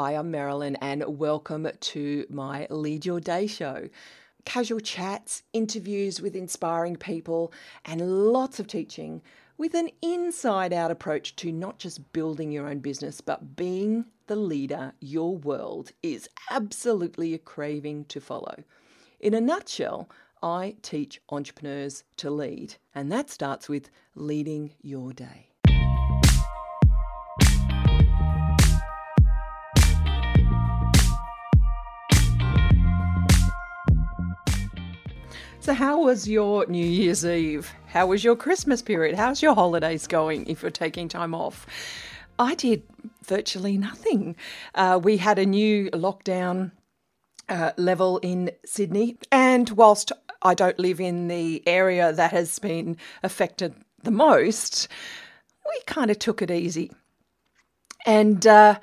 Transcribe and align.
Hi, 0.00 0.12
I'm 0.12 0.30
Marilyn, 0.30 0.76
and 0.76 1.18
welcome 1.18 1.68
to 1.68 2.26
my 2.30 2.68
Lead 2.70 3.04
Your 3.04 3.18
Day 3.18 3.48
show. 3.48 3.88
Casual 4.44 4.78
chats, 4.78 5.42
interviews 5.52 6.20
with 6.20 6.36
inspiring 6.36 6.94
people, 6.94 7.52
and 7.84 8.30
lots 8.30 8.60
of 8.60 8.68
teaching 8.68 9.22
with 9.56 9.74
an 9.74 9.90
inside 10.00 10.72
out 10.72 10.92
approach 10.92 11.34
to 11.34 11.50
not 11.50 11.80
just 11.80 12.12
building 12.12 12.52
your 12.52 12.68
own 12.68 12.78
business, 12.78 13.20
but 13.20 13.56
being 13.56 14.04
the 14.28 14.36
leader 14.36 14.92
your 15.00 15.34
world 15.36 15.90
is 16.00 16.28
absolutely 16.48 17.34
a 17.34 17.38
craving 17.38 18.04
to 18.04 18.20
follow. 18.20 18.62
In 19.18 19.34
a 19.34 19.40
nutshell, 19.40 20.08
I 20.40 20.76
teach 20.80 21.20
entrepreneurs 21.28 22.04
to 22.18 22.30
lead, 22.30 22.76
and 22.94 23.10
that 23.10 23.30
starts 23.30 23.68
with 23.68 23.90
leading 24.14 24.74
your 24.80 25.12
day. 25.12 25.48
So, 35.68 35.74
how 35.74 36.00
was 36.00 36.26
your 36.26 36.64
New 36.64 36.82
Year's 36.82 37.26
Eve? 37.26 37.70
How 37.88 38.06
was 38.06 38.24
your 38.24 38.36
Christmas 38.36 38.80
period? 38.80 39.16
How's 39.16 39.42
your 39.42 39.54
holidays 39.54 40.06
going 40.06 40.46
if 40.48 40.62
you're 40.62 40.70
taking 40.70 41.08
time 41.10 41.34
off? 41.34 41.66
I 42.38 42.54
did 42.54 42.84
virtually 43.22 43.76
nothing. 43.76 44.34
Uh, 44.74 44.98
we 45.02 45.18
had 45.18 45.38
a 45.38 45.44
new 45.44 45.90
lockdown 45.90 46.72
uh, 47.50 47.72
level 47.76 48.16
in 48.22 48.50
Sydney, 48.64 49.18
and 49.30 49.68
whilst 49.68 50.10
I 50.40 50.54
don't 50.54 50.78
live 50.78 51.02
in 51.02 51.28
the 51.28 51.62
area 51.68 52.14
that 52.14 52.30
has 52.30 52.58
been 52.58 52.96
affected 53.22 53.74
the 54.04 54.10
most, 54.10 54.88
we 55.68 55.82
kind 55.84 56.10
of 56.10 56.18
took 56.18 56.40
it 56.40 56.50
easy. 56.50 56.92
And 58.06 58.46
uh, 58.46 58.78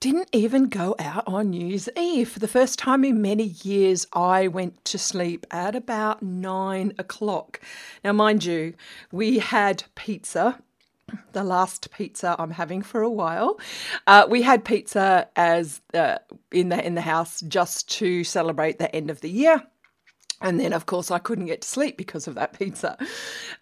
didn't 0.00 0.28
even 0.32 0.68
go 0.68 0.94
out 0.98 1.24
on 1.26 1.50
New 1.50 1.66
Year's 1.66 1.88
Eve. 1.96 2.28
For 2.28 2.38
the 2.38 2.48
first 2.48 2.78
time 2.78 3.04
in 3.04 3.22
many 3.22 3.44
years, 3.62 4.06
I 4.12 4.48
went 4.48 4.84
to 4.86 4.98
sleep 4.98 5.46
at 5.50 5.74
about 5.74 6.22
nine 6.22 6.92
o'clock. 6.98 7.60
Now, 8.04 8.12
mind 8.12 8.44
you, 8.44 8.74
we 9.10 9.38
had 9.38 9.84
pizza. 9.94 10.60
The 11.32 11.44
last 11.44 11.92
pizza 11.92 12.34
I'm 12.36 12.50
having 12.50 12.82
for 12.82 13.00
a 13.00 13.10
while. 13.10 13.60
Uh, 14.08 14.26
we 14.28 14.42
had 14.42 14.64
pizza 14.64 15.28
as 15.36 15.80
uh, 15.94 16.18
in 16.50 16.70
the 16.70 16.84
in 16.84 16.96
the 16.96 17.00
house 17.00 17.42
just 17.42 17.88
to 17.98 18.24
celebrate 18.24 18.78
the 18.78 18.92
end 18.92 19.08
of 19.10 19.20
the 19.20 19.30
year, 19.30 19.62
and 20.40 20.58
then 20.58 20.72
of 20.72 20.86
course 20.86 21.12
I 21.12 21.20
couldn't 21.20 21.46
get 21.46 21.60
to 21.60 21.68
sleep 21.68 21.96
because 21.96 22.26
of 22.26 22.34
that 22.34 22.58
pizza. 22.58 22.98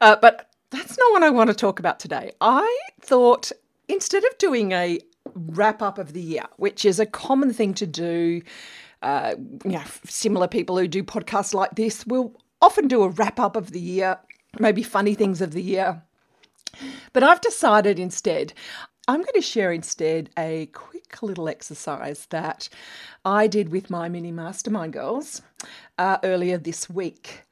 Uh, 0.01 0.17
but 0.23 0.49
that's 0.71 0.97
not 0.97 1.13
what 1.13 1.23
I 1.23 1.29
want 1.31 1.51
to 1.51 1.55
talk 1.55 1.79
about 1.81 2.01
today. 2.01 2.33
I 2.41 2.79
thought 3.03 3.53
instead 3.89 4.25
of 4.25 4.39
doing 4.39 4.73
a 4.73 5.01
wrap 5.35 5.83
up 5.83 5.99
of 5.99 6.13
the 6.13 6.21
year, 6.21 6.45
which 6.57 6.85
is 6.85 6.99
a 7.01 7.07
common 7.07 7.53
thing 7.53 7.75
to 7.75 7.87
do. 7.87 8.43
Uh, 9.03 9.35
you 9.65 9.73
know, 9.73 9.83
similar 10.05 10.49
people 10.49 10.79
who 10.79 10.89
do 10.89 11.03
podcasts 11.03 11.53
like 11.53 11.75
this 11.75 12.07
will 12.07 12.41
often 12.63 12.89
do 12.89 13.03
a 13.03 13.09
wrap 13.09 13.39
up 13.39 13.57
of 13.57 13.73
the 13.73 13.81
year, 13.81 14.19
maybe 14.59 14.83
funny 14.83 15.15
things 15.15 15.41
of 15.41 15.53
the 15.53 15.63
year. 15.63 16.03
But 17.13 17.23
I've 17.23 17.41
decided 17.41 17.99
instead, 17.99 18.55
I'm 19.07 19.21
going 19.21 19.35
to 19.35 19.43
share 19.43 19.71
instead 19.71 20.31
a 20.39 20.67
quick 20.67 21.23
little 21.23 21.49
exercise 21.49 22.27
that 22.31 22.71
I 23.25 23.47
did 23.47 23.69
with 23.69 23.91
my 23.91 24.09
mini 24.09 24.33
mastermind 24.33 24.95
girls 24.95 25.43
uh, 25.99 26.19
earlier 26.25 26.57
this 26.57 26.89
week. 26.89 27.43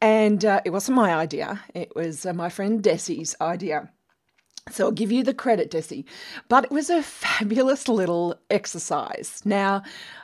And 0.00 0.44
uh, 0.44 0.60
it 0.64 0.70
wasn't 0.70 0.96
my 0.96 1.14
idea, 1.14 1.64
it 1.74 1.94
was 1.96 2.26
uh, 2.26 2.32
my 2.32 2.48
friend 2.48 2.82
Desi's 2.82 3.34
idea. 3.40 3.90
So 4.70 4.86
I'll 4.86 4.92
give 4.92 5.12
you 5.12 5.22
the 5.22 5.34
credit, 5.34 5.70
Desi. 5.70 6.04
But 6.48 6.64
it 6.64 6.70
was 6.70 6.88
a 6.88 7.02
fabulous 7.02 7.86
little 7.86 8.34
exercise. 8.50 9.42
Now, 9.44 9.82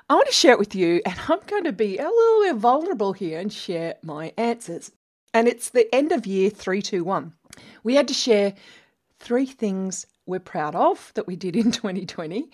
I 0.09 0.15
want 0.15 0.29
to 0.29 0.35
share 0.35 0.53
it 0.53 0.59
with 0.59 0.75
you, 0.75 1.03
and 1.05 1.15
I'm 1.29 1.41
going 1.47 1.65
to 1.65 1.73
be 1.73 1.99
a 1.99 2.09
little 2.09 2.43
bit 2.43 2.57
vulnerable 2.57 3.13
here 3.13 3.39
and 3.39 3.53
share 3.53 3.97
my 4.03 4.33
answers. 4.39 4.93
And 5.35 5.47
it's 5.47 5.71
the 5.71 5.95
end 5.95 6.11
of 6.11 6.27
year 6.27 6.49
321. 6.49 7.35
We 7.85 7.95
had 7.95 8.09
to 8.09 8.15
share 8.15 8.55
three 9.19 9.47
things 9.47 10.07
we're 10.27 10.41
proud 10.41 10.75
of 10.75 11.13
that 11.15 11.27
we 11.27 11.37
did 11.37 11.55
in 11.55 11.71
2020. 11.71 12.51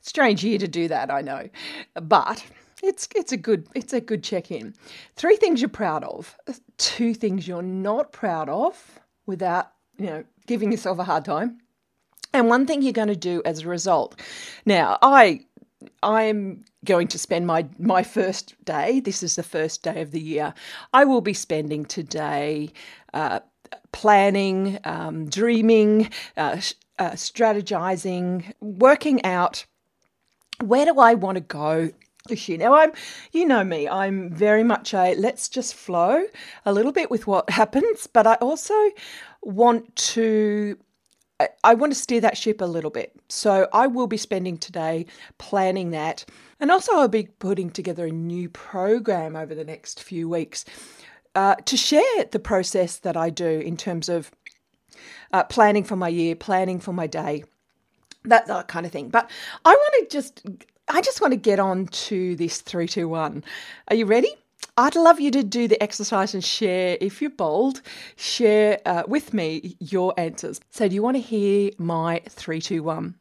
Strange 0.00 0.42
year 0.42 0.58
to 0.58 0.68
do 0.68 0.88
that, 0.88 1.10
I 1.10 1.20
know. 1.20 1.48
But 1.94 2.44
it's 2.82 3.08
it's 3.14 3.32
a 3.32 3.36
good 3.36 3.68
it's 3.74 3.92
a 3.92 4.00
good 4.00 4.22
check-in. 4.24 4.74
Three 5.16 5.36
things 5.36 5.60
you're 5.60 5.68
proud 5.68 6.04
of, 6.04 6.36
two 6.78 7.14
things 7.14 7.46
you're 7.46 7.62
not 7.62 8.12
proud 8.12 8.48
of 8.48 9.00
without 9.26 9.72
you 9.98 10.06
know, 10.06 10.24
giving 10.46 10.70
yourself 10.72 10.98
a 10.98 11.04
hard 11.04 11.24
time. 11.24 11.58
And 12.32 12.48
one 12.48 12.66
thing 12.66 12.82
you're 12.82 12.92
going 12.92 13.08
to 13.08 13.16
do 13.16 13.42
as 13.44 13.60
a 13.60 13.68
result. 13.68 14.20
Now, 14.66 14.98
I 15.02 15.40
I'm 16.02 16.64
going 16.84 17.08
to 17.08 17.18
spend 17.18 17.46
my 17.46 17.66
my 17.78 18.02
first 18.02 18.54
day. 18.64 19.00
This 19.00 19.22
is 19.22 19.36
the 19.36 19.42
first 19.42 19.82
day 19.82 20.00
of 20.02 20.10
the 20.10 20.20
year. 20.20 20.54
I 20.92 21.04
will 21.04 21.20
be 21.20 21.34
spending 21.34 21.84
today 21.84 22.70
uh, 23.14 23.40
planning, 23.92 24.78
um, 24.84 25.28
dreaming, 25.28 26.10
uh, 26.36 26.60
uh, 26.98 27.10
strategizing, 27.12 28.52
working 28.60 29.24
out 29.24 29.66
where 30.60 30.84
do 30.84 30.98
I 30.98 31.14
want 31.14 31.36
to 31.36 31.40
go 31.40 31.90
this 32.28 32.48
year. 32.48 32.58
Now 32.58 32.74
I'm, 32.74 32.92
you 33.32 33.46
know 33.46 33.64
me, 33.64 33.88
I'm 33.88 34.30
very 34.30 34.62
much 34.62 34.92
a 34.94 35.14
let's 35.14 35.48
just 35.48 35.74
flow 35.74 36.24
a 36.64 36.72
little 36.72 36.92
bit 36.92 37.10
with 37.10 37.26
what 37.26 37.50
happens, 37.50 38.06
but 38.06 38.26
I 38.26 38.34
also 38.34 38.74
want 39.48 39.96
to 39.96 40.76
I 41.62 41.74
want 41.74 41.92
to 41.92 41.98
steer 41.98 42.20
that 42.20 42.36
ship 42.36 42.60
a 42.60 42.64
little 42.64 42.90
bit. 42.90 43.12
So 43.28 43.68
I 43.72 43.86
will 43.86 44.08
be 44.08 44.16
spending 44.16 44.58
today 44.58 45.06
planning 45.38 45.90
that. 45.90 46.24
And 46.58 46.70
also, 46.70 46.96
I'll 46.96 47.06
be 47.06 47.28
putting 47.38 47.70
together 47.70 48.06
a 48.06 48.10
new 48.10 48.48
program 48.48 49.36
over 49.36 49.54
the 49.54 49.64
next 49.64 50.02
few 50.02 50.28
weeks 50.28 50.64
uh, 51.36 51.54
to 51.54 51.76
share 51.76 52.24
the 52.32 52.40
process 52.40 52.98
that 52.98 53.16
I 53.16 53.30
do 53.30 53.46
in 53.46 53.76
terms 53.76 54.08
of 54.08 54.32
uh, 55.32 55.44
planning 55.44 55.84
for 55.84 55.94
my 55.94 56.08
year, 56.08 56.34
planning 56.34 56.80
for 56.80 56.92
my 56.92 57.06
day, 57.06 57.44
that, 58.24 58.46
that 58.48 58.66
kind 58.66 58.84
of 58.84 58.90
thing. 58.90 59.08
But 59.08 59.30
I 59.64 59.70
want 59.70 60.10
to 60.10 60.14
just, 60.14 60.44
I 60.88 61.00
just 61.00 61.20
want 61.20 61.32
to 61.32 61.38
get 61.38 61.60
on 61.60 61.86
to 61.86 62.34
this 62.34 62.60
321. 62.62 63.44
Are 63.86 63.94
you 63.94 64.06
ready? 64.06 64.34
I'd 64.78 64.94
love 64.94 65.18
you 65.18 65.32
to 65.32 65.42
do 65.42 65.66
the 65.66 65.82
exercise 65.82 66.34
and 66.34 66.44
share, 66.44 66.96
if 67.00 67.20
you're 67.20 67.32
bold, 67.32 67.82
share 68.14 68.78
uh, 68.86 69.02
with 69.08 69.34
me 69.34 69.76
your 69.80 70.14
answers. 70.16 70.60
So, 70.70 70.86
do 70.86 70.94
you 70.94 71.02
want 71.02 71.16
to 71.16 71.20
hear 71.20 71.72
my 71.78 72.22
321? 72.28 73.16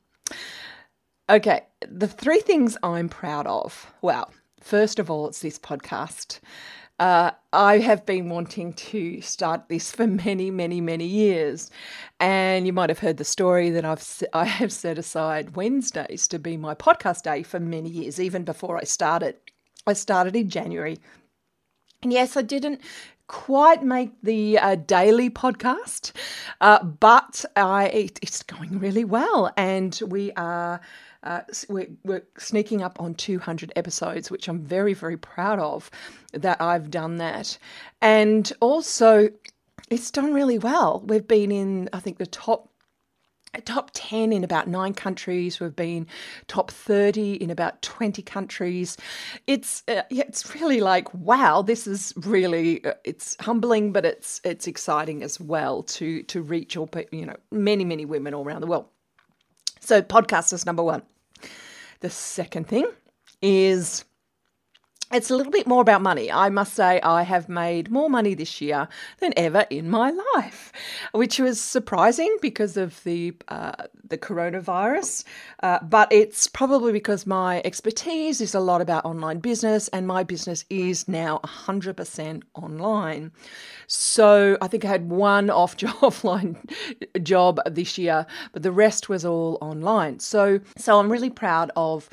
Okay, 1.31 1.62
the 1.81 2.07
three 2.07 2.41
things 2.41 2.78
I'm 2.84 3.09
proud 3.09 3.47
of. 3.47 3.91
Well, 4.03 4.31
first 4.62 5.00
of 5.00 5.09
all, 5.09 5.28
it's 5.29 5.40
this 5.40 5.57
podcast. 5.57 6.41
Uh, 7.00 7.31
I 7.51 7.79
have 7.79 8.06
been 8.06 8.29
wanting 8.29 8.73
to 8.73 9.19
start 9.22 9.67
this 9.67 9.91
for 9.91 10.06
many, 10.06 10.51
many, 10.51 10.79
many 10.79 11.06
years, 11.06 11.72
and 12.19 12.67
you 12.67 12.73
might 12.73 12.91
have 12.91 13.00
heard 13.00 13.17
the 13.17 13.25
story 13.25 13.72
that 13.72 13.84
I've 13.84 14.23
I 14.31 14.46
have 14.46 14.72
set 14.72 15.00
aside 15.00 15.56
Wednesdays 15.56 16.28
to 16.28 16.38
be 16.38 16.56
my 16.56 16.75
podcast 16.75 17.23
day 17.23 17.41
for 17.41 17.59
many 17.59 17.90
years, 17.90 18.19
even 18.19 18.44
before 18.44 18.78
I 18.78 18.84
started. 18.84 19.38
I 19.88 19.94
started 19.94 20.35
in 20.35 20.50
January 20.50 20.97
and 22.03 22.13
yes, 22.13 22.38
I 22.38 22.41
didn't 22.41 22.81
quite 23.28 23.84
make 23.84 24.12
the 24.24 24.58
uh, 24.58 24.75
daily 24.75 25.30
podcast, 25.30 26.12
uh, 26.62 26.84
but 26.84 27.44
I, 27.56 27.88
it, 27.88 28.19
it's 28.22 28.44
going 28.44 28.80
really 28.80 29.06
well. 29.06 29.52
And 29.58 30.00
we 30.08 30.31
are. 30.34 30.81
Uh, 31.24 31.41
we're, 31.68 31.90
we're, 32.06 32.24
sneaking 32.38 32.84
up 32.84 33.02
on 33.02 33.16
200 33.16 33.74
episodes, 33.75 34.30
which 34.30 34.47
I'm 34.47 34.59
very, 34.59 34.94
very 34.94 35.18
proud 35.18 35.59
of 35.59 35.90
that 36.31 36.62
I've 36.62 36.91
done 36.91 37.18
that. 37.18 37.58
And 38.02 38.50
also, 38.62 39.28
it's 39.90 40.12
done 40.12 40.31
really 40.31 40.59
well. 40.59 41.03
We've 41.06 41.28
been 41.28 41.52
in, 41.52 41.90
I 41.91 42.00
think, 42.00 42.19
the 42.19 42.28
top 42.28 42.69
top 43.66 43.91
10 43.94 44.34
in 44.34 44.44
about 44.44 44.68
nine 44.68 44.94
countries. 44.94 45.59
We've 45.59 45.75
been 45.75 46.07
top 46.47 46.72
30 46.72 47.34
in 47.34 47.50
about 47.50 47.81
20 47.81 48.22
countries. 48.22 48.97
It's 49.47 49.84
uh, 49.87 50.03
it's 50.09 50.53
really 50.55 50.81
like 50.81 51.14
wow, 51.14 51.61
this 51.61 51.87
is 51.87 52.14
really 52.17 52.84
uh, 52.85 52.93
it's 53.03 53.35
humbling, 53.40 53.91
but 53.91 54.05
it's 54.05 54.41
it's 54.43 54.67
exciting 54.67 55.23
as 55.23 55.40
well 55.40 55.84
to 55.84 56.23
to 56.23 56.41
reach 56.41 56.78
all 56.78 56.90
you 57.11 57.26
know 57.26 57.35
many 57.52 57.85
many 57.85 58.05
women 58.05 58.34
all 58.34 58.46
around 58.46 58.61
the 58.61 58.67
world. 58.67 58.85
So 59.79 60.02
podcast 60.02 60.53
is 60.53 60.66
number 60.66 60.84
one. 60.84 61.03
The 62.02 62.09
second 62.09 62.67
thing 62.67 62.85
is 63.41 64.03
it's 65.11 65.29
a 65.29 65.35
little 65.35 65.51
bit 65.51 65.67
more 65.67 65.81
about 65.81 66.01
money. 66.01 66.29
I 66.31 66.49
must 66.49 66.73
say, 66.73 66.99
I 67.01 67.23
have 67.23 67.47
made 67.47 67.89
more 67.89 68.09
money 68.09 68.33
this 68.33 68.59
year 68.59 68.89
than 69.19 69.33
ever 69.37 69.65
in 69.69 69.89
my 69.89 70.13
life, 70.35 70.73
which 71.13 71.39
was 71.39 71.61
surprising 71.61 72.35
because 72.41 72.75
of 72.75 73.01
the 73.03 73.33
uh, 73.47 73.71
the 74.09 74.17
coronavirus. 74.17 75.23
Uh, 75.63 75.79
but 75.81 76.11
it's 76.11 76.47
probably 76.47 76.91
because 76.91 77.25
my 77.25 77.61
expertise 77.63 78.41
is 78.41 78.53
a 78.53 78.59
lot 78.59 78.81
about 78.81 79.05
online 79.05 79.39
business, 79.39 79.87
and 79.89 80.07
my 80.07 80.23
business 80.23 80.65
is 80.69 81.07
now 81.07 81.39
100% 81.43 82.43
online. 82.55 83.31
So 83.87 84.57
I 84.61 84.67
think 84.67 84.83
I 84.83 84.89
had 84.89 85.09
one 85.09 85.49
off 85.49 85.77
job, 85.77 85.95
offline 86.01 86.57
job 87.23 87.59
this 87.65 87.97
year, 87.97 88.25
but 88.51 88.63
the 88.63 88.71
rest 88.71 89.07
was 89.07 89.23
all 89.23 89.57
online. 89.61 90.19
So 90.19 90.59
so 90.75 90.99
I'm 90.99 91.09
really 91.09 91.29
proud 91.29 91.71
of 91.77 92.09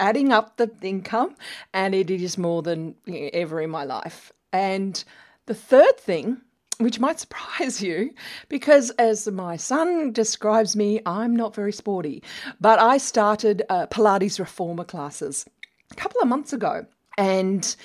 adding 0.00 0.32
up 0.32 0.56
the 0.56 0.70
income, 0.82 1.34
and 1.72 1.94
it 1.94 2.10
is 2.10 2.38
more 2.38 2.62
than 2.62 2.94
ever 3.06 3.60
in 3.60 3.70
my 3.70 3.84
life. 3.84 4.32
And 4.52 5.02
the 5.46 5.54
third 5.54 5.98
thing, 5.98 6.38
which 6.78 7.00
might 7.00 7.20
surprise 7.24 7.82
you, 7.82 8.14
because 8.48 8.90
as 8.90 9.26
my 9.28 9.56
son 9.56 10.12
describes 10.12 10.76
me, 10.76 11.00
I'm 11.06 11.34
not 11.34 11.54
very 11.54 11.72
sporty, 11.72 12.22
but 12.60 12.78
I 12.78 12.98
started 12.98 13.62
uh, 13.68 13.86
Pilates 13.86 14.38
reformer 14.38 14.84
classes 14.84 15.46
a 15.90 15.94
couple 15.94 16.20
of 16.20 16.28
months 16.28 16.52
ago, 16.52 16.86
and 17.16 17.76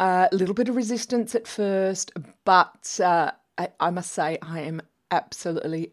uh, 0.00 0.28
a 0.30 0.36
little 0.36 0.54
bit 0.54 0.68
of 0.68 0.76
resistance 0.76 1.34
at 1.34 1.46
first, 1.46 2.12
but 2.44 3.00
uh, 3.02 3.30
I, 3.56 3.68
I 3.80 3.90
must 3.90 4.12
say 4.12 4.38
I 4.42 4.60
am 4.60 4.82
absolutely 5.10 5.92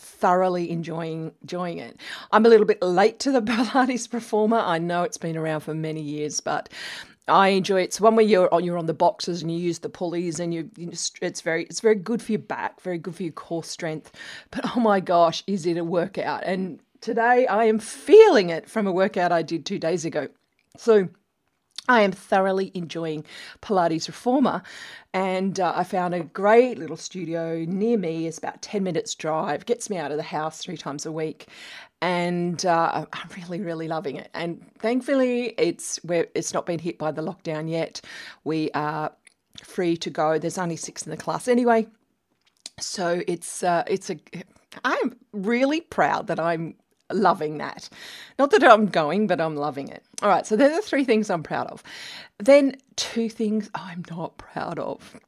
thoroughly 0.00 0.70
enjoying 0.70 1.32
enjoying 1.42 1.78
it. 1.78 2.00
I'm 2.32 2.46
a 2.46 2.48
little 2.48 2.66
bit 2.66 2.82
late 2.82 3.18
to 3.20 3.32
the 3.32 3.42
Pilates 3.50 4.12
reformer. 4.12 4.58
I 4.58 4.78
know 4.78 5.02
it's 5.02 5.18
been 5.18 5.36
around 5.36 5.60
for 5.60 5.74
many 5.74 6.02
years, 6.02 6.40
but 6.40 6.68
I 7.28 7.48
enjoy 7.48 7.82
it. 7.82 7.84
It's 7.84 8.00
one 8.00 8.16
where 8.16 8.24
you're 8.24 8.52
on, 8.52 8.64
you're 8.64 8.78
on 8.78 8.86
the 8.86 8.94
boxes 8.94 9.42
and 9.42 9.50
you 9.50 9.58
use 9.58 9.78
the 9.78 9.88
pulleys 9.88 10.40
and 10.40 10.52
you, 10.52 10.70
you 10.76 10.90
it's 11.22 11.40
very 11.40 11.64
it's 11.64 11.80
very 11.80 11.94
good 11.94 12.22
for 12.22 12.32
your 12.32 12.40
back, 12.40 12.80
very 12.80 12.98
good 12.98 13.14
for 13.14 13.22
your 13.22 13.32
core 13.32 13.64
strength. 13.64 14.12
But 14.50 14.76
oh 14.76 14.80
my 14.80 15.00
gosh, 15.00 15.42
is 15.46 15.66
it 15.66 15.76
a 15.76 15.84
workout? 15.84 16.42
And 16.44 16.80
today 17.00 17.46
I 17.46 17.64
am 17.64 17.78
feeling 17.78 18.50
it 18.50 18.68
from 18.68 18.86
a 18.86 18.92
workout 18.92 19.32
I 19.32 19.42
did 19.42 19.64
two 19.64 19.78
days 19.78 20.04
ago. 20.04 20.28
So 20.76 21.08
I 21.90 22.02
am 22.02 22.12
thoroughly 22.12 22.70
enjoying 22.72 23.24
Pilates 23.62 24.06
Reformer, 24.06 24.62
and 25.12 25.58
uh, 25.58 25.72
I 25.74 25.82
found 25.82 26.14
a 26.14 26.20
great 26.20 26.78
little 26.78 26.96
studio 26.96 27.64
near 27.66 27.98
me. 27.98 28.28
It's 28.28 28.38
about 28.38 28.62
10 28.62 28.84
minutes 28.84 29.16
drive, 29.16 29.66
gets 29.66 29.90
me 29.90 29.96
out 29.96 30.12
of 30.12 30.16
the 30.16 30.22
house 30.22 30.62
three 30.62 30.76
times 30.76 31.04
a 31.04 31.10
week, 31.10 31.48
and 32.00 32.64
uh, 32.64 33.06
I'm 33.12 33.28
really, 33.36 33.60
really 33.60 33.88
loving 33.88 34.14
it. 34.14 34.30
And 34.34 34.64
thankfully, 34.78 35.52
it's 35.58 35.96
where 36.04 36.28
it's 36.36 36.54
not 36.54 36.64
been 36.64 36.78
hit 36.78 36.96
by 36.96 37.10
the 37.10 37.22
lockdown 37.22 37.68
yet. 37.68 38.00
We 38.44 38.70
are 38.70 39.10
free 39.60 39.96
to 39.96 40.10
go. 40.10 40.38
There's 40.38 40.58
only 40.58 40.76
six 40.76 41.04
in 41.04 41.10
the 41.10 41.16
class 41.16 41.48
anyway, 41.48 41.88
so 42.78 43.20
it's 43.26 43.64
uh, 43.64 43.82
it's 43.88 44.10
a. 44.10 44.16
I'm 44.84 45.16
really 45.32 45.80
proud 45.80 46.28
that 46.28 46.38
I'm 46.38 46.76
loving 47.12 47.58
that. 47.58 47.88
Not 48.38 48.50
that 48.50 48.64
I'm 48.64 48.86
going, 48.86 49.26
but 49.26 49.40
I'm 49.40 49.56
loving 49.56 49.88
it. 49.88 50.02
All 50.22 50.28
right, 50.28 50.46
so 50.46 50.56
they're 50.56 50.74
the 50.74 50.82
three 50.82 51.04
things 51.04 51.30
I'm 51.30 51.42
proud 51.42 51.66
of. 51.68 51.82
Then 52.38 52.76
two 52.96 53.28
things 53.28 53.70
I'm 53.74 54.04
not 54.10 54.36
proud 54.38 54.78
of. 54.78 55.18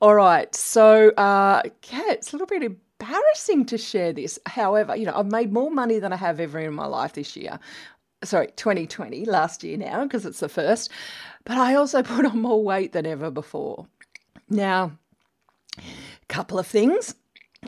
All 0.00 0.14
right, 0.14 0.54
so 0.54 1.10
uh, 1.10 1.62
yeah, 1.90 2.10
it's 2.10 2.32
a 2.32 2.36
little 2.36 2.46
bit 2.46 2.62
embarrassing 2.62 3.66
to 3.66 3.78
share 3.78 4.12
this. 4.12 4.38
However, 4.46 4.96
you 4.96 5.06
know, 5.06 5.14
I've 5.14 5.30
made 5.30 5.52
more 5.52 5.70
money 5.70 5.98
than 5.98 6.12
I 6.12 6.16
have 6.16 6.40
ever 6.40 6.58
in 6.58 6.74
my 6.74 6.86
life 6.86 7.14
this 7.14 7.36
year. 7.36 7.58
Sorry, 8.22 8.48
2020, 8.56 9.26
last 9.26 9.62
year 9.62 9.76
now, 9.76 10.02
because 10.04 10.24
it's 10.24 10.40
the 10.40 10.48
first. 10.48 10.90
But 11.44 11.58
I 11.58 11.74
also 11.74 12.02
put 12.04 12.26
on 12.26 12.40
more 12.40 12.62
weight 12.62 12.92
than 12.92 13.06
ever 13.06 13.30
before. 13.30 13.86
Now, 14.48 14.92
couple 16.28 16.58
of 16.58 16.66
things 16.66 17.14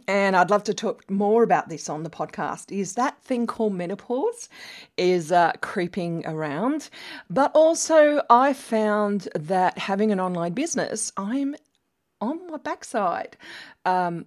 and 0.06 0.36
I'd 0.36 0.50
love 0.50 0.64
to 0.64 0.74
talk 0.74 1.10
more 1.10 1.42
about 1.42 1.68
this 1.68 1.88
on 1.88 2.02
the 2.02 2.10
podcast, 2.10 2.70
is 2.70 2.94
that 2.94 3.22
thing 3.22 3.46
called 3.46 3.74
menopause 3.74 4.48
is 4.96 5.32
uh, 5.32 5.52
creeping 5.60 6.26
around. 6.26 6.88
But 7.30 7.52
also, 7.54 8.22
I 8.30 8.52
found 8.52 9.28
that 9.34 9.78
having 9.78 10.12
an 10.12 10.20
online 10.20 10.52
business, 10.52 11.12
I'm 11.16 11.54
on 12.20 12.46
my 12.50 12.58
backside. 12.58 13.36
Um, 13.84 14.26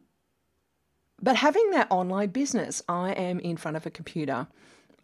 but 1.22 1.36
having 1.36 1.72
that 1.72 1.88
online 1.90 2.30
business, 2.30 2.82
I 2.88 3.12
am 3.12 3.40
in 3.40 3.58
front 3.58 3.78
of 3.78 3.86
a 3.86 3.92
computer 3.92 4.48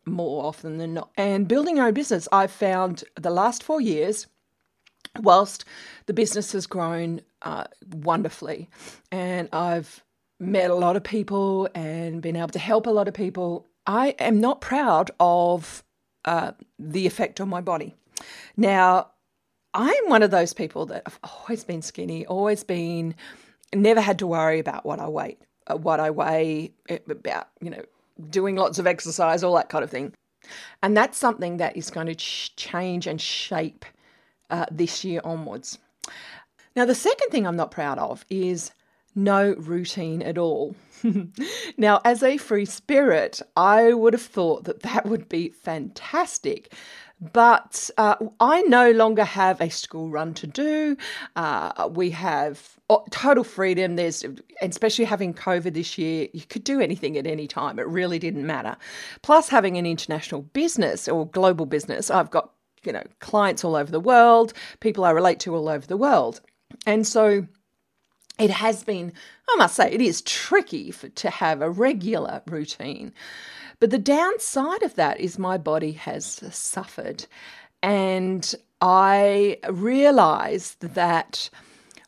more 0.05 0.45
often 0.45 0.77
than 0.77 0.93
not. 0.93 1.09
And 1.17 1.47
building 1.47 1.77
your 1.77 1.87
own 1.87 1.93
business, 1.93 2.27
I've 2.31 2.51
found 2.51 3.03
the 3.15 3.31
last 3.31 3.63
four 3.63 3.81
years, 3.81 4.27
whilst 5.19 5.65
the 6.05 6.13
business 6.13 6.51
has 6.51 6.67
grown 6.67 7.21
uh, 7.41 7.65
wonderfully, 7.91 8.69
and 9.11 9.49
I've 9.51 10.03
met 10.39 10.69
a 10.69 10.75
lot 10.75 10.95
of 10.95 11.03
people 11.03 11.69
and 11.73 12.21
been 12.21 12.35
able 12.35 12.49
to 12.49 12.59
help 12.59 12.87
a 12.87 12.91
lot 12.91 13.07
of 13.07 13.13
people, 13.13 13.65
I 13.87 14.09
am 14.19 14.39
not 14.41 14.61
proud 14.61 15.11
of 15.19 15.83
uh, 16.25 16.51
the 16.77 17.05
effect 17.07 17.39
on 17.39 17.49
my 17.49 17.61
body. 17.61 17.95
Now, 18.57 19.11
I'm 19.73 20.09
one 20.09 20.23
of 20.23 20.31
those 20.31 20.53
people 20.53 20.85
that 20.87 21.03
have 21.05 21.19
always 21.23 21.63
been 21.63 21.81
skinny, 21.81 22.25
always 22.25 22.63
been, 22.63 23.15
never 23.73 24.01
had 24.01 24.19
to 24.19 24.27
worry 24.27 24.59
about 24.59 24.85
what 24.85 24.99
I 24.99 25.07
weigh, 25.07 25.37
uh, 25.67 25.75
what 25.75 25.99
I 25.99 26.09
weigh, 26.09 26.71
eh, 26.89 26.99
about, 27.09 27.49
you 27.61 27.69
know, 27.69 27.83
doing 28.29 28.55
lots 28.55 28.79
of 28.79 28.87
exercise, 28.87 29.43
all 29.43 29.55
that 29.55 29.69
kind 29.69 29.83
of 29.83 29.89
thing. 29.89 30.13
And 30.81 30.95
that's 30.95 31.17
something 31.17 31.57
that 31.57 31.75
is 31.75 31.89
going 31.89 32.07
to 32.07 32.15
ch- 32.15 32.55
change 32.55 33.07
and 33.07 33.19
shape 33.19 33.85
uh, 34.49 34.65
this 34.71 35.03
year 35.03 35.21
onwards. 35.23 35.77
Now, 36.75 36.85
the 36.85 36.95
second 36.95 37.29
thing 37.29 37.45
I'm 37.45 37.55
not 37.55 37.71
proud 37.71 37.99
of 37.99 38.25
is 38.29 38.71
no 39.15 39.53
routine 39.53 40.21
at 40.21 40.37
all. 40.37 40.75
now, 41.77 42.01
as 42.03 42.23
a 42.23 42.37
free 42.37 42.65
spirit, 42.65 43.41
I 43.55 43.93
would 43.93 44.13
have 44.13 44.21
thought 44.21 44.65
that 44.65 44.81
that 44.81 45.05
would 45.05 45.29
be 45.29 45.49
fantastic. 45.49 46.73
But 47.31 47.89
uh, 47.97 48.15
I 48.41 48.61
no 48.63 48.91
longer 48.91 49.23
have 49.23 49.61
a 49.61 49.69
school 49.69 50.09
run 50.09 50.33
to 50.35 50.47
do. 50.47 50.97
Uh, 51.37 51.89
we 51.89 52.09
have 52.11 52.77
oh, 52.89 53.05
total 53.09 53.45
freedom. 53.45 53.95
There's, 53.95 54.25
especially 54.61 55.05
having 55.05 55.33
COVID 55.33 55.73
this 55.73 55.97
year, 55.97 56.27
you 56.33 56.41
could 56.41 56.65
do 56.65 56.81
anything 56.81 57.17
at 57.17 57.25
any 57.25 57.47
time. 57.47 57.79
It 57.79 57.87
really 57.87 58.19
didn't 58.19 58.45
matter. 58.45 58.75
Plus, 59.21 59.47
having 59.47 59.77
an 59.77 59.85
international 59.85 60.41
business 60.41 61.07
or 61.07 61.27
global 61.27 61.65
business, 61.65 62.11
I've 62.11 62.31
got 62.31 62.51
you 62.83 62.91
know 62.91 63.03
clients 63.19 63.63
all 63.63 63.77
over 63.77 63.91
the 63.91 63.99
world, 63.99 64.53
people 64.81 65.05
I 65.05 65.11
relate 65.11 65.39
to 65.41 65.55
all 65.55 65.69
over 65.69 65.87
the 65.87 65.97
world, 65.97 66.41
and 66.85 67.07
so 67.07 67.47
it 68.39 68.49
has 68.49 68.83
been, 68.83 69.13
I 69.49 69.55
must 69.57 69.75
say, 69.75 69.91
it 69.91 70.01
is 70.01 70.21
tricky 70.21 70.91
for, 70.91 71.09
to 71.09 71.29
have 71.29 71.61
a 71.61 71.69
regular 71.69 72.41
routine. 72.47 73.13
But 73.79 73.89
the 73.91 73.97
downside 73.97 74.83
of 74.83 74.95
that 74.95 75.19
is 75.19 75.39
my 75.39 75.57
body 75.57 75.93
has 75.93 76.25
suffered. 76.51 77.25
And 77.83 78.53
I 78.81 79.57
realized 79.69 80.81
that 80.81 81.49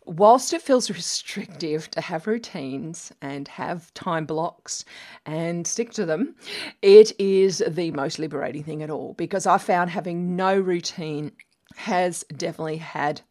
whilst 0.06 0.54
it 0.54 0.62
feels 0.62 0.90
restrictive 0.90 1.92
to 1.92 2.02
have 2.02 2.28
routines 2.28 3.12
and 3.22 3.48
have 3.50 3.94
time 3.94 4.26
blocks 4.26 4.86
and 5.26 5.68
stick 5.68 5.92
to 5.94 6.06
them, 6.06 6.36
it 6.82 7.12
is 7.20 7.64
the 7.68 7.92
most 7.92 8.18
liberating 8.18 8.64
thing 8.64 8.82
at 8.82 8.90
all 8.90 9.14
because 9.14 9.46
I 9.46 9.58
found 9.58 9.90
having 9.90 10.36
no 10.36 10.58
routine 10.58 11.32
has 11.76 12.24
definitely 12.36 12.78
had 12.78 13.22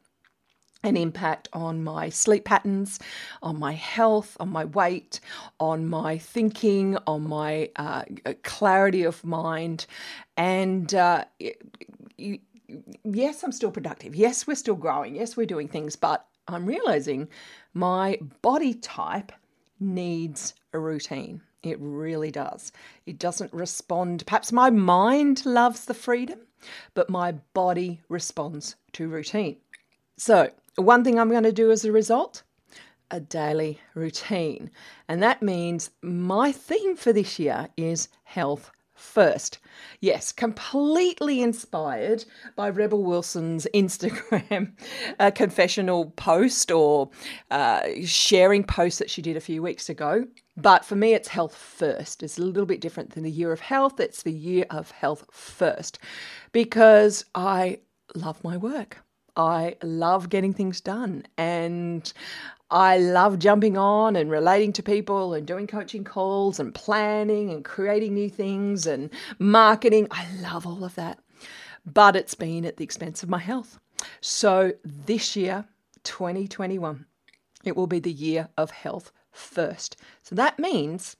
an 0.87 0.97
impact 0.97 1.49
on 1.52 1.85
my 1.85 2.09
sleep 2.09 2.45
patterns, 2.45 2.99
on 3.43 3.59
my 3.59 3.73
health, 3.73 4.37
on 4.40 4.49
my 4.49 4.64
weight, 4.64 5.21
on 5.61 5.88
my 5.88 6.19
thinking, 6.19 6.97
on 7.07 7.28
my 7.28 7.71
uh, 7.76 8.05
clarity 8.43 9.02
of 9.02 9.25
mind. 9.25 9.87
And 10.37 10.95
uh, 10.95 11.25
yes, 13.05 13.43
I'm 13.43 13.52
still 13.52 13.71
productive. 13.71 14.14
Yes, 14.14 14.47
we're 14.47 14.55
still 14.55 14.75
growing. 14.75 15.14
Yes, 15.14 15.37
we're 15.37 15.47
doing 15.47 15.69
things. 15.69 15.97
But 15.97 16.26
I'm 16.49 16.66
realizing 16.66 17.28
my 17.75 18.19
body 18.43 18.75
type 18.75 19.33
needs 19.81 20.55
a 20.73 20.78
routine. 20.78 21.40
It 21.62 21.78
really 21.81 22.31
does. 22.31 22.73
It 23.07 23.19
doesn't 23.19 23.52
respond. 23.52 24.25
Perhaps 24.26 24.52
my 24.52 24.71
mind 24.71 25.45
loves 25.45 25.85
the 25.85 25.95
freedom, 25.95 26.38
but 26.95 27.11
my 27.11 27.33
body 27.55 28.00
responds 28.09 28.76
to 28.93 29.09
routine. 29.09 29.57
So, 30.16 30.50
one 30.76 31.04
thing 31.04 31.18
I'm 31.18 31.30
going 31.30 31.42
to 31.42 31.52
do 31.52 31.71
as 31.71 31.85
a 31.85 31.92
result 31.92 32.42
a 33.11 33.21
daily 33.21 33.80
routine. 33.95 34.71
And 35.09 35.23
that 35.23 35.42
means 35.42 35.90
my 36.02 36.52
theme 36.52 36.97
for 36.97 37.12
this 37.12 37.38
year 37.38 37.68
is 37.76 38.09
health 38.25 38.71
first. 38.95 39.59
Yes, 40.00 40.33
completely 40.33 41.42
inspired 41.42 42.25
by 42.56 42.71
Rebel 42.71 43.04
Wilson's 43.04 43.66
Instagram 43.75 44.73
uh, 45.21 45.30
confessional 45.30 46.11
post 46.12 46.71
or 46.71 47.11
uh, 47.50 47.83
sharing 48.04 48.64
post 48.64 48.99
that 48.99 49.11
she 49.11 49.23
did 49.23 49.37
a 49.37 49.40
few 49.40 49.62
weeks 49.62 49.88
ago. 49.88 50.26
But 50.56 50.85
for 50.85 50.97
me, 50.97 51.12
it's 51.12 51.28
health 51.28 51.54
first. 51.54 52.23
It's 52.23 52.38
a 52.38 52.42
little 52.42 52.64
bit 52.64 52.80
different 52.80 53.11
than 53.11 53.23
the 53.23 53.30
year 53.30 53.52
of 53.52 53.61
health. 53.61 54.00
It's 54.00 54.23
the 54.23 54.33
year 54.33 54.64
of 54.71 54.90
health 54.90 55.26
first 55.30 55.99
because 56.52 57.26
I 57.35 57.80
love 58.14 58.42
my 58.42 58.56
work. 58.56 59.06
I 59.37 59.76
love 59.83 60.31
getting 60.31 60.52
things 60.55 60.81
done 60.81 61.26
and 61.37 62.12
I 62.71 62.99
love 62.99 63.38
jumping 63.38 63.76
on 63.76 64.16
and 64.16 64.31
relating 64.31 64.73
to 64.75 64.83
people 64.83 65.35
and 65.35 65.47
doing 65.47 65.66
coaching 65.66 66.05
calls 66.05 66.59
and 66.59 66.75
planning 66.75 67.50
and 67.50 67.64
creating 67.64 68.14
new 68.14 68.28
things 68.28 68.87
and 68.87 69.11
marketing. 69.38 70.09
I 70.11 70.26
love 70.40 70.66
all 70.66 70.85
of 70.85 70.95
that. 70.97 71.21
But 71.85 72.16
it's 72.16 72.35
been 72.35 72.64
at 72.64 72.78
the 72.78 72.85
expense 72.85 73.23
of 73.23 73.28
my 73.28 73.38
health. 73.38 73.78
So 74.21 74.73
this 74.85 75.37
year, 75.37 75.66
2021, 76.02 77.07
it 77.64 77.76
will 77.76 77.87
be 77.87 78.00
the 78.00 78.12
year 78.12 78.49
of 78.57 78.71
health 78.71 79.12
first. 79.31 79.97
So 80.23 80.35
that 80.35 80.59
means 80.59 81.16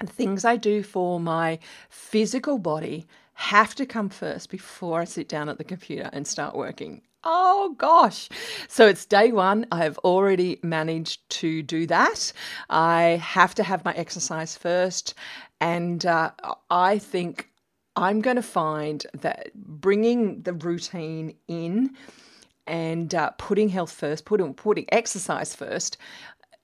the 0.00 0.06
things 0.06 0.44
I 0.44 0.56
do 0.56 0.82
for 0.82 1.20
my 1.20 1.58
physical 1.88 2.58
body 2.58 3.06
have 3.34 3.74
to 3.76 3.86
come 3.86 4.08
first 4.08 4.50
before 4.50 5.00
I 5.00 5.04
sit 5.04 5.28
down 5.28 5.48
at 5.48 5.58
the 5.58 5.64
computer 5.64 6.10
and 6.12 6.26
start 6.26 6.56
working. 6.56 7.02
Oh 7.22 7.74
gosh. 7.76 8.28
So 8.68 8.86
it's 8.86 9.04
day 9.04 9.30
one. 9.30 9.66
I 9.70 9.84
have 9.84 9.98
already 9.98 10.58
managed 10.62 11.28
to 11.40 11.62
do 11.62 11.86
that. 11.86 12.32
I 12.70 13.20
have 13.22 13.54
to 13.56 13.62
have 13.62 13.84
my 13.84 13.92
exercise 13.94 14.56
first. 14.56 15.14
And 15.60 16.06
uh, 16.06 16.30
I 16.70 16.98
think 16.98 17.50
I'm 17.96 18.20
going 18.22 18.36
to 18.36 18.42
find 18.42 19.06
that 19.20 19.50
bringing 19.54 20.42
the 20.42 20.54
routine 20.54 21.34
in 21.46 21.94
and 22.66 23.14
uh, 23.14 23.30
putting 23.36 23.68
health 23.68 23.92
first, 23.92 24.24
putting, 24.24 24.54
putting 24.54 24.86
exercise 24.90 25.54
first, 25.54 25.98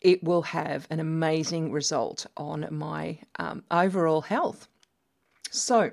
it 0.00 0.22
will 0.24 0.42
have 0.42 0.86
an 0.88 1.00
amazing 1.00 1.72
result 1.72 2.26
on 2.36 2.66
my 2.70 3.18
um, 3.38 3.62
overall 3.70 4.22
health. 4.22 4.68
So, 5.50 5.90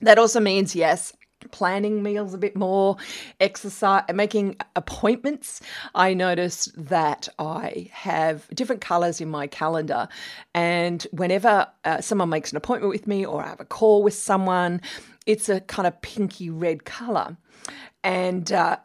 that 0.00 0.18
also 0.18 0.40
means, 0.40 0.74
yes, 0.74 1.12
planning 1.50 2.02
meals 2.02 2.34
a 2.34 2.38
bit 2.38 2.56
more, 2.56 2.96
exercise, 3.40 4.04
making 4.12 4.56
appointments. 4.76 5.60
I 5.94 6.14
noticed 6.14 6.72
that 6.88 7.28
I 7.38 7.88
have 7.92 8.48
different 8.54 8.80
colors 8.80 9.20
in 9.20 9.28
my 9.28 9.46
calendar, 9.46 10.08
and 10.54 11.06
whenever 11.12 11.66
uh, 11.84 12.00
someone 12.00 12.28
makes 12.28 12.50
an 12.50 12.56
appointment 12.56 12.92
with 12.92 13.06
me 13.06 13.24
or 13.24 13.42
I 13.42 13.48
have 13.48 13.60
a 13.60 13.64
call 13.64 14.02
with 14.02 14.14
someone, 14.14 14.80
it's 15.26 15.48
a 15.48 15.60
kind 15.60 15.86
of 15.86 16.00
pinky 16.02 16.50
red 16.50 16.84
color, 16.84 17.36
and 18.02 18.50
uh, 18.52 18.76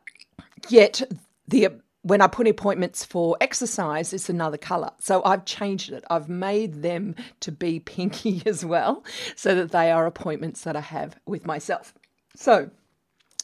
yet 0.69 1.01
the 1.47 1.69
when 2.05 2.21
I 2.21 2.27
put 2.27 2.47
appointments 2.47 3.03
for 3.03 3.35
exercise, 3.41 4.13
it's 4.13 4.29
another 4.29 4.59
color. 4.59 4.91
So 4.99 5.23
I've 5.23 5.43
changed 5.45 5.91
it. 5.91 6.03
I've 6.07 6.29
made 6.29 6.83
them 6.83 7.15
to 7.39 7.51
be 7.51 7.79
pinky 7.95 8.43
as 8.45 8.63
well, 8.63 9.03
so 9.35 9.55
that 9.55 9.71
they 9.71 9.91
are 9.91 10.05
appointments 10.05 10.61
that 10.65 10.75
I 10.75 10.81
have 10.81 11.19
with 11.25 11.47
myself. 11.47 11.93
So 12.35 12.69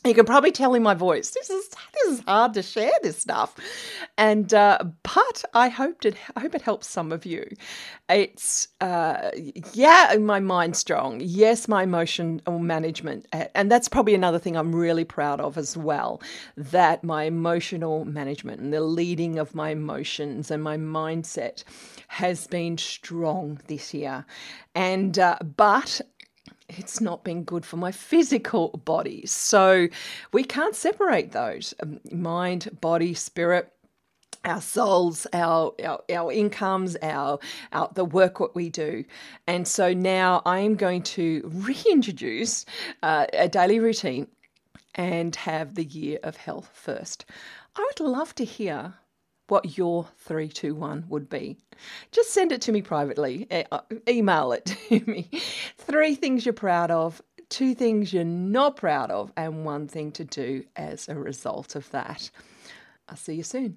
you 0.03 0.15
can 0.15 0.25
probably 0.25 0.51
tell 0.51 0.74
in 0.74 0.81
my 0.81 0.95
voice 0.95 1.29
this 1.31 1.50
is 1.50 1.69
this 1.69 2.13
is 2.13 2.24
hard 2.25 2.53
to 2.55 2.63
share 2.63 2.91
this 3.03 3.17
stuff. 3.17 3.55
And 4.17 4.53
uh, 4.53 4.79
but 5.03 5.45
i 5.53 5.69
hope 5.69 6.03
it 6.05 6.15
i 6.36 6.39
hope 6.39 6.55
it 6.55 6.62
helps 6.62 6.88
some 6.88 7.12
of 7.12 7.25
you. 7.25 7.45
It's 8.10 8.67
uh, 8.81 9.29
yeah 9.74 10.15
my 10.19 10.39
mind 10.39 10.75
strong. 10.75 11.21
Yes 11.24 11.67
my 11.67 11.83
emotional 11.83 12.60
management 12.60 13.27
and 13.31 13.71
that's 13.71 13.88
probably 13.88 14.15
another 14.15 14.39
thing 14.39 14.57
i'm 14.57 14.75
really 14.75 15.05
proud 15.05 15.39
of 15.39 15.57
as 15.57 15.77
well 15.77 16.21
that 16.57 17.03
my 17.03 17.24
emotional 17.24 18.05
management 18.05 18.60
and 18.60 18.74
the 18.74 18.81
leading 18.81 19.38
of 19.38 19.53
my 19.53 19.69
emotions 19.69 20.50
and 20.50 20.63
my 20.63 20.77
mindset 20.77 21.63
has 22.07 22.48
been 22.48 22.77
strong 22.77 23.57
this 23.67 23.93
year. 23.93 24.25
And 24.75 25.17
uh, 25.17 25.38
but 25.55 26.01
it's 26.77 27.01
not 27.01 27.23
been 27.23 27.43
good 27.43 27.65
for 27.65 27.77
my 27.77 27.91
physical 27.91 28.69
body. 28.85 29.25
So 29.25 29.87
we 30.31 30.43
can't 30.43 30.75
separate 30.75 31.31
those 31.31 31.73
um, 31.81 31.99
mind, 32.11 32.69
body, 32.81 33.13
spirit 33.13 33.71
our 34.43 34.61
souls, 34.61 35.27
our, 35.33 35.73
our, 35.83 36.01
our 36.09 36.31
incomes, 36.31 36.97
our, 37.03 37.37
our 37.73 37.89
the 37.93 38.05
work 38.05 38.39
what 38.39 38.55
we 38.55 38.69
do. 38.69 39.05
And 39.47 39.67
so 39.67 39.93
now 39.93 40.41
I 40.45 40.59
am 40.59 40.75
going 40.75 41.03
to 41.03 41.47
reintroduce 41.53 42.65
uh, 43.03 43.27
a 43.33 43.47
daily 43.47 43.79
routine 43.79 44.27
and 44.95 45.35
have 45.35 45.75
the 45.75 45.85
year 45.85 46.19
of 46.23 46.37
health 46.37 46.69
first. 46.73 47.25
I 47.75 47.87
would 47.87 48.05
love 48.05 48.33
to 48.35 48.43
hear 48.43 48.95
what 49.51 49.77
your 49.77 50.08
321 50.20 51.03
would 51.10 51.29
be. 51.29 51.58
Just 52.12 52.31
send 52.31 52.53
it 52.53 52.62
to 52.62 52.72
me 52.72 52.81
privately, 52.81 53.48
uh, 53.51 53.81
email 54.08 54.53
it 54.53 54.65
to 54.88 55.03
me. 55.05 55.29
Three 55.77 56.15
things 56.15 56.46
you're 56.46 56.53
proud 56.53 56.89
of, 56.89 57.22
two 57.50 57.75
things 57.75 58.13
you're 58.13 58.24
not 58.24 58.77
proud 58.77 59.12
of, 59.12 59.34
and 59.36 59.65
one 59.65 59.89
thing 59.89 60.13
to 60.13 60.24
do 60.24 60.63
as 60.77 61.10
a 61.10 61.15
result 61.15 61.75
of 61.75 61.89
that. 61.91 62.31
I'll 63.10 63.17
see 63.17 63.36
you 63.36 63.43
soon. 63.43 63.75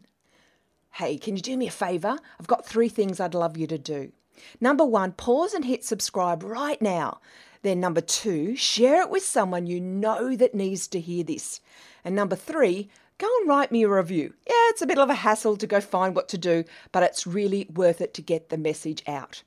Hey, 0.92 1.18
can 1.18 1.34
you 1.34 1.42
do 1.42 1.56
me 1.56 1.66
a 1.66 1.72
favour? 1.72 2.18
I've 2.38 2.46
got 2.46 2.64
three 2.64 2.88
things 2.88 3.18
I'd 3.18 3.34
love 3.34 3.56
you 3.56 3.66
to 3.66 3.78
do. 3.78 4.12
Number 4.60 4.84
one, 4.84 5.10
pause 5.10 5.54
and 5.54 5.64
hit 5.64 5.84
subscribe 5.84 6.44
right 6.44 6.80
now. 6.80 7.20
Then, 7.62 7.80
number 7.80 8.00
two, 8.00 8.54
share 8.54 9.02
it 9.02 9.10
with 9.10 9.24
someone 9.24 9.66
you 9.66 9.80
know 9.80 10.36
that 10.36 10.54
needs 10.54 10.86
to 10.88 11.00
hear 11.00 11.24
this. 11.24 11.60
And 12.04 12.14
number 12.14 12.36
three, 12.36 12.90
go 13.18 13.28
and 13.40 13.48
write 13.48 13.72
me 13.72 13.82
a 13.82 13.88
review. 13.88 14.34
Yeah, 14.46 14.70
it's 14.70 14.82
a 14.82 14.86
bit 14.86 14.98
of 14.98 15.10
a 15.10 15.14
hassle 15.14 15.56
to 15.56 15.66
go 15.66 15.80
find 15.80 16.14
what 16.14 16.28
to 16.30 16.38
do, 16.38 16.64
but 16.92 17.02
it's 17.02 17.26
really 17.26 17.66
worth 17.74 18.00
it 18.00 18.14
to 18.14 18.22
get 18.22 18.48
the 18.48 18.58
message 18.58 19.02
out. 19.06 19.42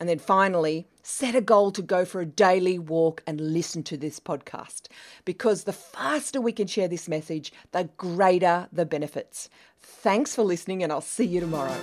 And 0.00 0.08
then 0.08 0.18
finally, 0.20 0.86
set 1.02 1.34
a 1.34 1.40
goal 1.40 1.72
to 1.72 1.82
go 1.82 2.04
for 2.04 2.20
a 2.20 2.26
daily 2.26 2.78
walk 2.78 3.22
and 3.26 3.40
listen 3.40 3.82
to 3.84 3.96
this 3.96 4.20
podcast 4.20 4.86
because 5.24 5.64
the 5.64 5.72
faster 5.72 6.40
we 6.40 6.52
can 6.52 6.68
share 6.68 6.86
this 6.86 7.08
message, 7.08 7.52
the 7.72 7.90
greater 7.96 8.68
the 8.72 8.86
benefits. 8.86 9.48
Thanks 9.80 10.36
for 10.36 10.44
listening, 10.44 10.84
and 10.84 10.92
I'll 10.92 11.00
see 11.00 11.24
you 11.24 11.40
tomorrow. 11.40 11.74